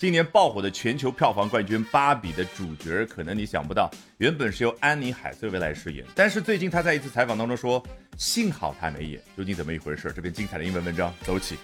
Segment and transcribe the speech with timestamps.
[0.00, 10.10] 今年爆火的全球票房冠军《芭比》的主角，可能你想不到，原本是由安妮海瑟薇来饰演，但是最近她在一次采访当中说，幸好她没演，究竟怎么一回事？
[10.16, 11.58] 这篇精彩的英文文章走起。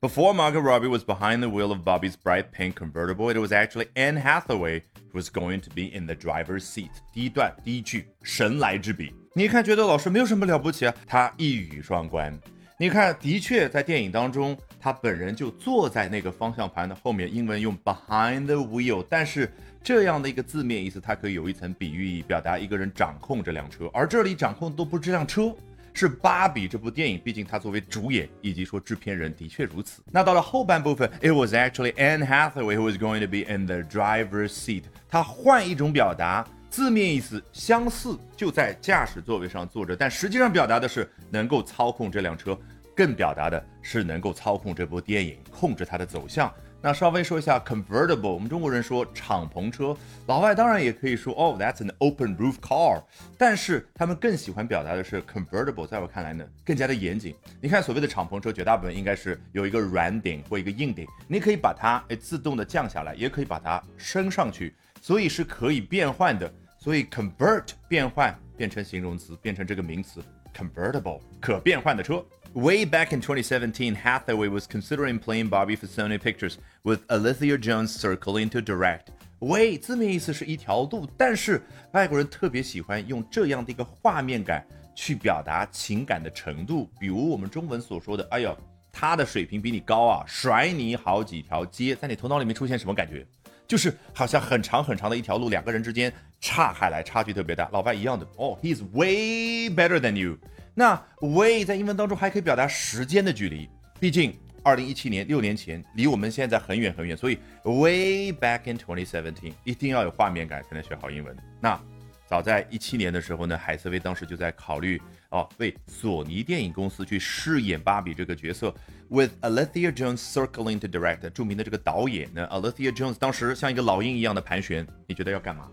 [0.00, 3.86] Before Margot Robbie was behind the wheel of Bobby's bright pink convertible, it was actually
[3.94, 4.82] Anne Hathaway
[5.12, 6.90] who was going to be in the driver's seat.
[7.12, 9.14] 第一段第一句，神来之笔。
[9.32, 10.94] 你看，觉得老师没有什么了不起啊？
[11.06, 12.36] 他一语双关。
[12.80, 14.58] 你看，的确在电影当中。
[14.78, 19.50] 他本人就坐在那个方向盘的后面，英文用 behind the wheel，但是
[19.82, 25.54] 这样的一个字面意思，它可以有一层比喻，表达一个人掌控这辆车，而这里掌控的都不是这辆车，
[25.92, 30.02] 是芭比这部电影，毕竟他作为主演以及说制片人的确如此。
[30.10, 42.58] 那到了后半部分，it was actually Anne Hathaway who was going to be in the driver's seat，他换一种表达，字面意思相似，就在驾驶座位上坐着，但实际上表达的是能够操控这辆车。
[42.96, 46.50] 更表达的是能够操控这部电影，控制它的走向。
[46.80, 49.94] 那稍微说一下 convertible，我们中国人说敞篷车，
[50.26, 53.02] 老外当然也可以说哦，that's an open roof car。
[53.36, 57.34] 但是他们更喜欢表达的是 convertible，在我看来呢，更加的严谨。
[57.60, 66.50] 你看所谓的敞篷车，绝大部分应该是有一个软顶或一个硬顶，你可以把它诶自动的降下来，也可以把它升上去，所以是可以变换的。
[66.78, 70.22] 所以 convert 变换变成形容词，变成这个名词
[70.56, 72.24] convertible 可变换的车。
[72.56, 78.48] Way back in 2017, Hathaway was considering playing Bobby for Sony Pictures, with Alethea Jones circling
[78.48, 79.08] to direct.
[79.40, 81.60] Way 字面意思是一条路，但是
[81.92, 86.88] 外国人特别喜欢用这样的一个画面感去表达情感的程度。
[86.98, 88.56] 比如我们中文所说的“哎呦，
[88.90, 93.26] 他的水平比你高啊，甩你好几条街”，在你头脑里面出现什么感觉？
[93.66, 97.68] 就是好像很长很长的一条路，两个人之间差开来，差距特别大。
[97.72, 100.38] 老外一样的哦，He's way better than you。
[100.74, 111.36] 那 way 在英文当中还可以表达时间的距离，毕竟二零一七年六年前离我们现在很远很远，所以 way back in twenty seventeen 一定要有画面感才能学好英文。
[111.60, 111.80] 那
[112.26, 115.00] 早在一七年的时候呢，海瑟薇当时就在考虑
[115.36, 118.74] 啊，为索尼电影公司去饰演芭比这个角色
[119.08, 121.28] ，with Alethea Jones circling to direct。
[121.30, 125.68] 著名的这个导演呢，Alethea Jones 当时像一个老鹰一样的盘旋，你觉得要干嘛？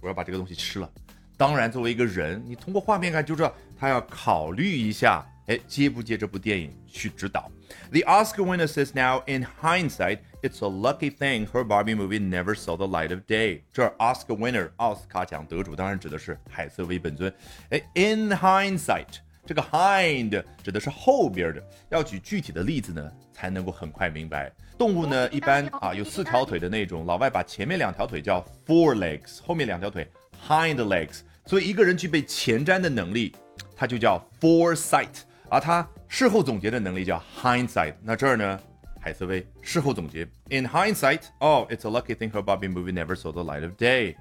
[0.00, 0.88] 我要把这个东西吃了。
[1.36, 7.50] 当然，作为一个人，你通过画面感就知道他要考虑一下，哎，接不接这部电影去指导。
[7.90, 12.76] The Oscar winner says now, in hindsight, it's a lucky thing her Barbie movie never saw
[12.76, 13.60] the light of day。
[13.72, 17.32] 这 Oscar winner 奥斯卡奖得主当然指的是海瑟薇本尊。
[17.70, 24.50] 哎，in hindsight，这个 hind 指的是后边的，要举具体的例子呢，才能够很快明白。
[24.78, 30.08] 动物呢，一般啊有四条腿的那种，老外把前面两条腿叫 forelegs，后面两条腿。
[30.48, 33.34] Hind legs，所以一个人具备前瞻的能力，
[33.74, 35.20] 他就叫 foresight，
[35.54, 37.94] 而他事后总结的能力叫 hindsight。
[38.02, 38.58] 那这儿呢，
[39.00, 44.16] 海瑟薇事后总结，In hindsight，oh it's a lucky thing her Barbie movie never saw the light of day。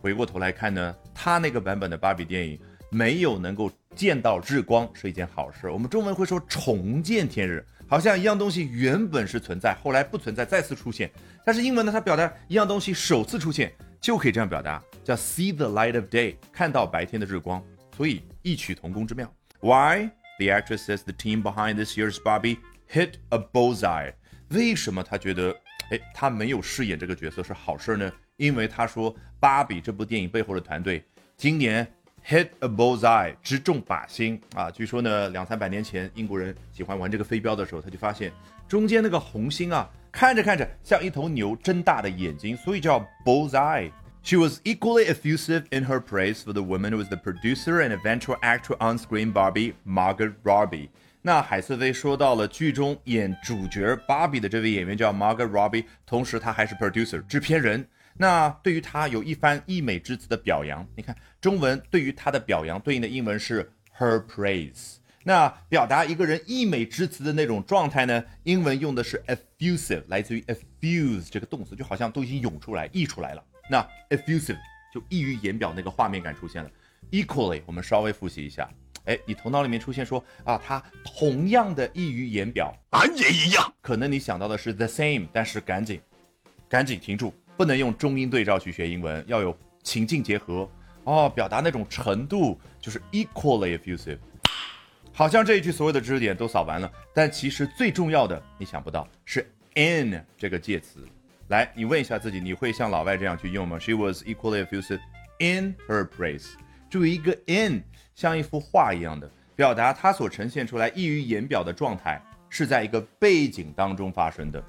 [0.00, 2.58] 回过头来看呢，他那个版本的芭比电影
[2.90, 5.68] 没有能够见到日光是一件好事。
[5.68, 11.10] 我们中文会说重见天日，好像一样东西原本是存在，后来不存在，再次出现。
[11.44, 13.70] 但是英文呢，它表达一样东西首次出现。
[14.00, 17.62] 就可以这样表达，叫 see the light of day，看到白天的日光，
[17.94, 19.30] 所以异曲同工之妙。
[19.60, 22.58] Why the actress says the team behind this year's Barbie
[22.90, 24.12] hit a bullseye？
[24.50, 25.54] 为什么她觉得，
[25.90, 28.10] 哎，她没有饰演这个角色是好事呢？
[28.36, 31.04] 因为她说，芭比这部电影背后的团队
[31.36, 31.86] 今年
[32.26, 34.70] hit a bullseye，直中靶心啊！
[34.70, 38.32] 据说呢，两三百年前英国人喜欢玩这个飞镖的时候，他就发现
[38.66, 39.88] 中间那个红心啊。
[40.10, 43.92] 看着看着像一头牛睁大的眼睛，所以叫 bullseye。
[44.28, 48.36] She was equally effusive in her praise for the woman who was the producer and eventual
[48.42, 50.90] actor on screen Barbie, Margaret Robbie。
[51.22, 57.88] 那海瑟薇说到了剧中演主角芭比的这位演员叫 Margaret Robbie，同时她还是 producer 制片人。
[58.18, 60.86] 那对于她有一番溢美之词的表扬。
[60.94, 64.96] 你看中文对于她的表扬对应的英文是 her praise。
[65.24, 68.22] 那表达一个人溢美之词的那种状态呢？
[68.42, 73.42] 英文用的是 effusive，来自于 effuse 这个动词，就好像都已经涌出来、溢出来了。
[73.68, 74.58] 那 effusive
[74.92, 76.70] 就溢于言表，那个画面感出现了。
[77.10, 78.68] Equally，我们稍微复习一下。
[79.04, 83.72] 哎，你头脑里面出现说啊，它同样的溢于言表，俺也一样。
[83.80, 85.98] 可能你想到的是 the same，但是赶紧，
[86.68, 90.68] 赶紧停住，不能用中英对照去学英文，要有情境结合
[91.04, 94.18] 哦，表达那种程度就是 equally effusive。
[95.12, 101.02] 好像这一句所有的知识点都扫完了，但其实最重要的，你想不到是 in 这个介词。
[101.48, 105.00] 来，你问一下自己，你会像老外这样去用吗？She was equally effusive
[105.38, 106.46] in her praise。
[106.90, 107.82] 注意一个 in，
[108.14, 114.62] 像一幅画一样的，表达它所呈现出来溢于言表的状态，是在一个背景当中发生的。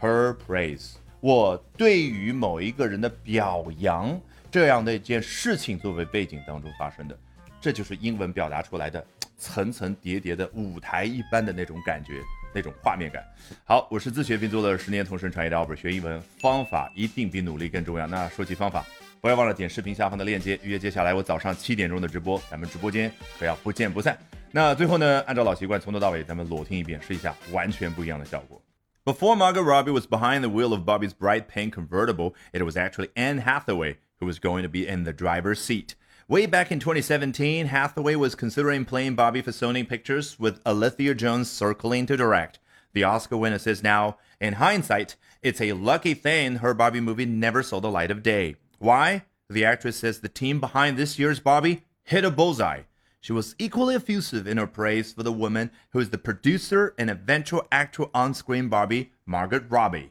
[0.00, 7.16] Her praise，我对于某一个人的表扬这样的一件事情作为背景当中发生的，
[7.60, 9.06] 这就是英文表达出来的
[9.36, 12.20] 层层叠叠的舞台一般的那种感觉。
[12.54, 13.24] 那种画面感。
[13.64, 18.06] 好，我是自学并做了十年同声传译的 Albert，学英文方法一定比努力更重要。
[18.06, 18.84] 那说起方法，
[19.20, 24.18] 不要忘了点视频下方的链接，预约接下来我早上七点钟的直播，咱们直播间可要不见不散。
[24.50, 28.62] 那最后呢，按照老习惯，从头到尾咱们裸听一遍，试一下完全不一样的效果。
[29.04, 33.40] Before Margot Robbie was behind the wheel of Bobby's bright pink convertible, it was actually Anne
[33.40, 35.94] Hathaway who was going to be in the driver's seat.
[36.30, 41.50] Way back in 2017, Hathaway was considering playing Bobby for Sony Pictures with Alethea Jones
[41.50, 42.58] circling to direct.
[42.92, 47.62] The Oscar winner says now, in hindsight, it's a lucky thing her Bobby movie never
[47.62, 48.56] saw the light of day.
[48.78, 49.24] Why?
[49.48, 52.82] The actress says the team behind this year's Bobby hit a bullseye.
[53.22, 57.08] She was equally effusive in her praise for the woman who is the producer and
[57.08, 60.10] eventual actor on screen Barbie, Margaret Robbie.